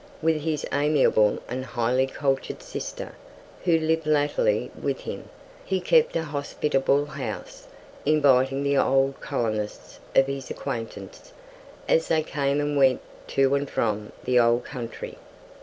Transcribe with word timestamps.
With 0.19 0.41
his 0.41 0.65
amiable 0.73 1.37
and 1.47 1.63
highly 1.63 2.07
cultured 2.07 2.63
sister, 2.63 3.13
who 3.65 3.77
lived 3.77 4.07
latterly 4.07 4.71
with 4.81 5.01
him, 5.01 5.29
he 5.63 5.79
kept 5.79 6.15
a 6.15 6.23
hospitable 6.23 7.05
house, 7.05 7.67
inviting 8.03 8.63
the 8.63 8.79
old 8.79 9.19
colonists 9.21 9.99
of 10.15 10.25
his 10.25 10.49
acquaintance, 10.49 11.33
as 11.87 12.07
they 12.07 12.23
came 12.23 12.59
and 12.59 12.75
went 12.75 13.01
to 13.27 13.53
and 13.53 13.69
from 13.69 14.11
the 14.23 14.39
old 14.39 14.65
country. 14.65 15.17